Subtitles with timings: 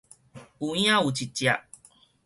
[0.03, 0.03] 有
[0.75, 1.59] 影有一隻